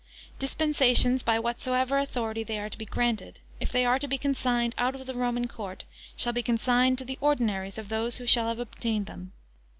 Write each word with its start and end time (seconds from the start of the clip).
Dispensations, 0.39 1.21
by 1.21 1.37
whatsoever 1.37 1.99
authority 1.99 2.43
they 2.43 2.57
are 2.57 2.71
to 2.71 2.77
be 2.79 2.87
granted, 2.87 3.39
if 3.59 3.71
they 3.71 3.85
are 3.85 3.99
to 3.99 4.07
be 4.07 4.17
consigned 4.17 4.73
out 4.79 4.95
of 4.95 5.05
the 5.05 5.13
Roman 5.13 5.47
court, 5.47 5.83
shall 6.15 6.33
be 6.33 6.41
[Page 6.41 6.47
166] 6.47 6.47
consigned 6.63 6.97
to 6.97 7.05
the 7.05 7.19
Ordinaries 7.23 7.77
of 7.77 7.89
those 7.89 8.17
who 8.17 8.25
shall 8.25 8.47
have 8.47 8.57
obtained 8.57 9.05
them. 9.05 9.31